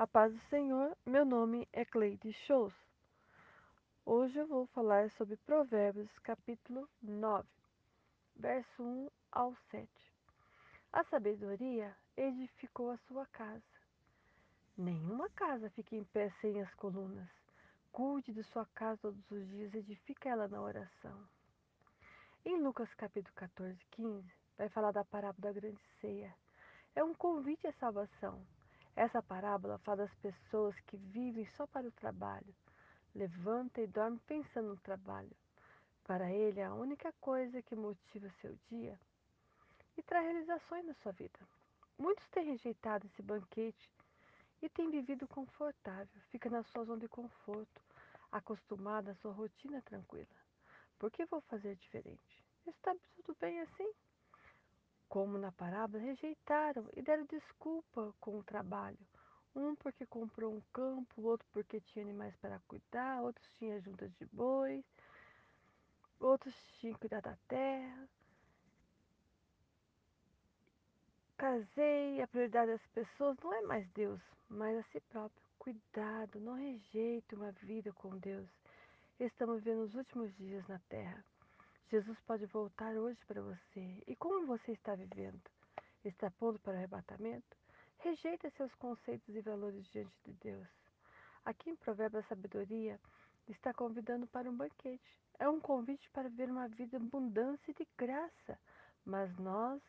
[0.00, 2.72] A paz do Senhor, meu nome é Cleide Shows.
[4.06, 7.46] Hoje eu vou falar sobre Provérbios, capítulo 9,
[8.34, 9.86] verso 1 ao 7.
[10.90, 13.62] A sabedoria edificou a sua casa.
[14.74, 17.28] Nenhuma casa fica em pé sem as colunas.
[17.92, 21.28] Cuide de sua casa todos os dias, edifica ela na oração.
[22.42, 26.34] Em Lucas capítulo 14, 15, vai falar da parábola da grande ceia.
[26.96, 28.42] É um convite à salvação.
[29.00, 32.54] Essa parábola fala das pessoas que vivem só para o trabalho,
[33.14, 35.34] levanta e dorme pensando no trabalho.
[36.04, 39.00] Para ele, é a única coisa que motiva seu dia
[39.96, 41.38] e traz realizações na sua vida.
[41.96, 43.90] Muitos têm rejeitado esse banquete
[44.60, 47.80] e têm vivido confortável, fica na sua zona de conforto,
[48.30, 50.36] acostumado à sua rotina tranquila.
[50.98, 52.44] Por que vou fazer diferente?
[52.66, 53.90] Está tudo bem assim?
[55.10, 58.96] Como na parábola, rejeitaram e deram desculpa com o trabalho.
[59.56, 64.24] Um porque comprou um campo, outro porque tinha animais para cuidar, outros tinham juntas de
[64.26, 64.84] bois,
[66.20, 68.08] outros tinham que cuidar da terra.
[71.36, 75.42] Casei, a prioridade das pessoas não é mais Deus, mas a si próprio.
[75.58, 78.48] Cuidado, não rejeite uma vida com Deus.
[79.18, 81.24] Estamos vivendo os últimos dias na terra.
[81.90, 84.00] Jesus pode voltar hoje para você.
[84.06, 85.42] E como você está vivendo?
[86.04, 87.56] Está pronto para o arrebatamento?
[87.98, 90.68] Rejeita seus conceitos e valores diante de Deus.
[91.44, 93.00] Aqui em Provérbio a Sabedoria
[93.48, 95.18] está convidando para um banquete.
[95.36, 98.56] É um convite para viver uma vida abundância de graça.
[99.04, 99.82] Mas nós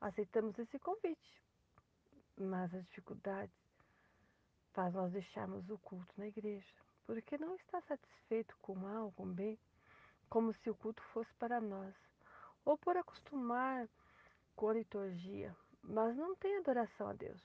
[0.00, 1.42] aceitamos esse convite.
[2.36, 3.56] Mas as dificuldades
[4.74, 6.72] faz nós deixarmos o culto na igreja.
[7.04, 9.58] Porque não está satisfeito com o mal, com o bem
[10.28, 11.94] como se o culto fosse para nós,
[12.64, 13.88] ou por acostumar
[14.54, 17.40] com a liturgia, mas não tem adoração a Deus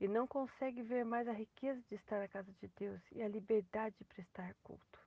[0.00, 3.28] e não consegue ver mais a riqueza de estar na casa de Deus e a
[3.28, 4.98] liberdade de prestar culto.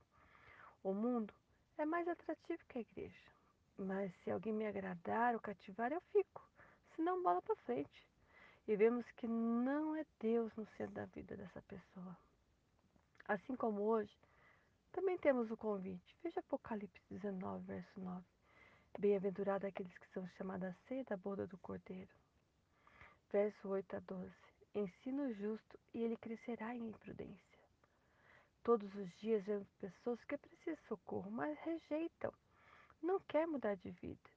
[0.82, 1.32] O mundo
[1.76, 3.30] é mais atrativo que a igreja,
[3.76, 6.42] mas se alguém me agradar ou cativar, eu fico,
[6.96, 8.06] senão bola para frente.
[8.66, 12.16] E vemos que não é Deus no centro da vida dessa pessoa.
[13.26, 14.14] Assim como hoje,
[14.98, 16.16] também temos o convite.
[16.24, 18.24] Veja Apocalipse 19, verso 9.
[18.98, 22.10] Bem-aventurado aqueles que são chamados a ceia da boda do Cordeiro.
[23.30, 24.34] Verso 8 a 12.
[24.74, 27.60] Ensina o justo e ele crescerá em imprudência.
[28.64, 32.32] Todos os dias vemos pessoas que precisam de socorro, mas rejeitam.
[33.00, 34.30] Não quer mudar de vida.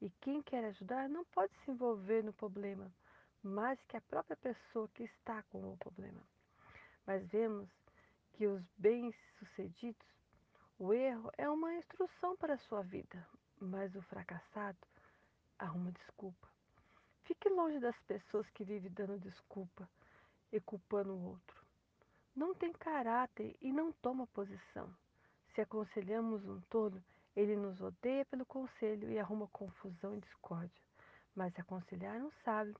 [0.00, 2.94] E quem quer ajudar não pode se envolver no problema,
[3.42, 6.22] mais que a própria pessoa que está com o problema.
[7.04, 7.68] Mas vemos
[8.40, 10.08] que os bem-sucedidos,
[10.78, 13.28] o erro é uma instrução para a sua vida,
[13.60, 14.78] mas o fracassado
[15.58, 16.48] arruma desculpa.
[17.24, 19.86] Fique longe das pessoas que vivem dando desculpa
[20.50, 21.62] e culpando o outro.
[22.34, 24.90] Não tem caráter e não toma posição.
[25.54, 27.04] Se aconselhamos um tolo,
[27.36, 30.82] ele nos odeia pelo conselho e arruma confusão e discórdia.
[31.36, 32.74] Mas se aconselhar um sábio,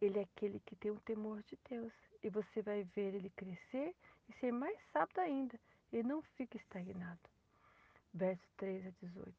[0.00, 1.92] ele é aquele que tem o temor de Deus.
[2.22, 3.94] E você vai ver ele crescer
[4.28, 5.58] e ser mais sábio ainda,
[5.92, 7.18] e não fica estagnado.
[8.12, 9.34] Verso 3 a 18.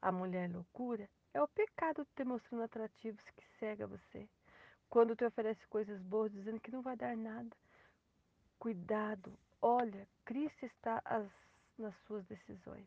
[0.00, 4.28] A mulher loucura é o pecado te mostrando atrativos que cega você.
[4.88, 7.56] Quando te oferece coisas boas dizendo que não vai dar nada.
[8.58, 11.26] Cuidado, olha, Cristo está as,
[11.78, 12.86] nas suas decisões.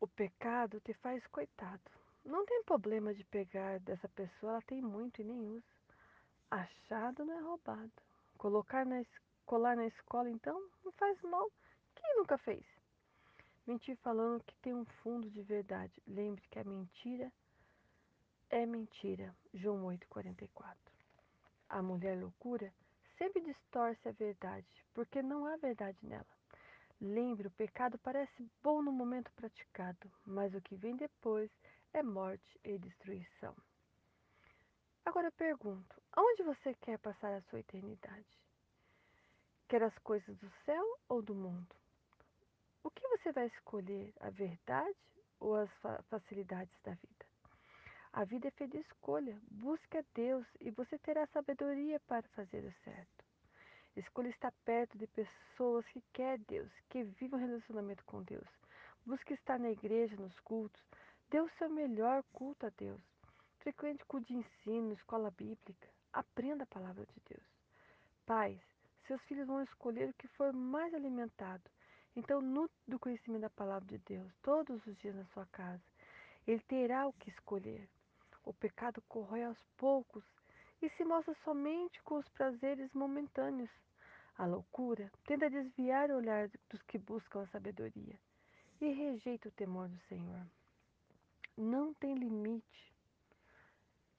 [0.00, 1.90] O pecado te faz coitado.
[2.24, 5.64] Não tem problema de pegar dessa pessoa, ela tem muito e nem usa.
[6.50, 7.90] Achado não é roubado.
[8.38, 9.02] Colocar na,
[9.46, 11.50] colar na escola, então, não faz mal.
[11.94, 12.64] Quem nunca fez?
[13.66, 16.02] Mentir falando que tem um fundo de verdade.
[16.06, 17.32] Lembre que a mentira
[18.50, 19.34] é mentira.
[19.54, 20.76] João 8,44.
[21.68, 22.72] A mulher loucura
[23.16, 26.26] sempre distorce a verdade, porque não há verdade nela.
[27.00, 31.50] Lembre, o pecado parece bom no momento praticado, mas o que vem depois
[31.92, 33.56] é morte e destruição.
[35.04, 38.40] Agora eu pergunto: aonde você quer passar a sua eternidade?
[39.68, 41.74] Quer as coisas do céu ou do mundo?
[42.84, 44.96] O que você vai escolher, a verdade
[45.40, 45.70] ou as
[46.08, 47.26] facilidades da vida?
[48.12, 49.40] A vida é feita de escolha.
[49.50, 53.24] Busque a Deus e você terá sabedoria para fazer o certo.
[53.96, 58.48] Escolha estar perto de pessoas que querem Deus, que vivem um relacionamento com Deus.
[59.04, 60.82] Busque estar na igreja, nos cultos.
[61.30, 63.11] Dê o seu melhor culto a Deus.
[63.62, 65.88] Frequente culto de ensino, escola bíblica.
[66.12, 67.46] Aprenda a palavra de Deus.
[68.26, 68.60] Pais,
[69.06, 71.62] seus filhos vão escolher o que for mais alimentado.
[72.16, 75.80] Então, nutre do conhecimento da palavra de Deus todos os dias na sua casa.
[76.44, 77.88] Ele terá o que escolher.
[78.44, 80.24] O pecado corrói aos poucos
[80.82, 83.70] e se mostra somente com os prazeres momentâneos.
[84.38, 88.18] A loucura tenta desviar o olhar dos que buscam a sabedoria
[88.80, 90.44] e rejeita o temor do Senhor.
[91.56, 92.91] Não tem limite.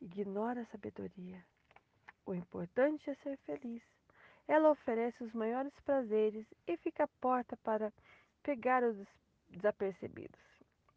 [0.04, 1.42] Ignora a sabedoria.
[2.26, 3.82] O importante é ser feliz.
[4.46, 7.92] Ela oferece os maiores prazeres e fica à porta para
[8.44, 8.98] pegar os
[9.48, 10.42] desapercebidos.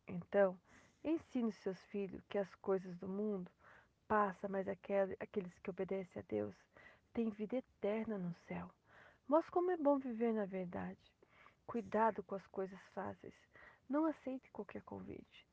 [0.08, 0.58] Então,
[1.04, 3.48] ensine seus filhos que as coisas do mundo
[4.08, 6.56] passam, mas aqueles que obedecem a Deus
[7.12, 8.68] têm vida eterna no céu.
[9.28, 10.98] Mostre como é bom viver na verdade.
[11.64, 13.34] Cuidado com as coisas fáceis.
[13.88, 15.46] Não aceite qualquer convite.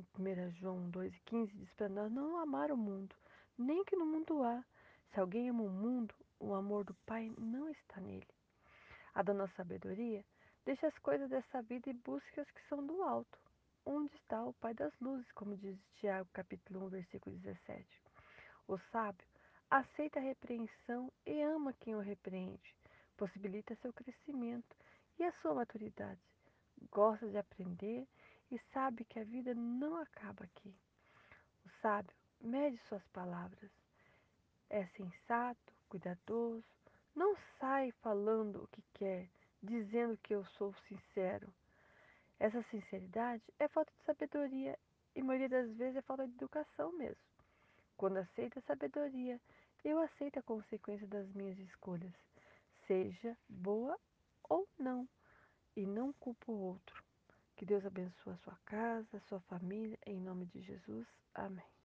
[0.00, 3.14] Em 1 João 2,15 diz para nós não amar o mundo,
[3.58, 4.64] nem que no mundo há.
[5.12, 8.26] Se alguém ama o mundo, o amor do Pai não está nele.
[9.14, 10.24] A nossa sabedoria
[10.64, 13.38] deixa as coisas dessa vida e busque as que são do alto,
[13.84, 17.86] onde está o Pai das luzes, como diz Tiago capítulo 1, versículo 17.
[18.68, 19.26] O sábio
[19.70, 22.74] aceita a repreensão e ama quem o repreende,
[23.18, 24.74] possibilita seu crescimento
[25.18, 26.22] e a sua maturidade.
[26.90, 28.08] Gosta de aprender
[28.50, 30.74] e sabe que a vida não acaba aqui.
[31.64, 33.70] O sábio mede suas palavras,
[34.68, 36.64] é sensato, cuidadoso,
[37.14, 39.28] não sai falando o que quer,
[39.62, 41.52] dizendo que eu sou sincero.
[42.38, 44.78] Essa sinceridade é falta de sabedoria
[45.14, 47.22] e, maioria das vezes, é falta de educação mesmo.
[47.96, 49.38] Quando aceita a sabedoria,
[49.84, 52.14] eu aceito a consequência das minhas escolhas,
[52.86, 53.98] seja boa
[54.48, 55.08] ou não,
[55.76, 57.09] e não culpo o outro.
[57.60, 61.06] Que Deus abençoe a sua casa, a sua família, em nome de Jesus.
[61.34, 61.70] Amém.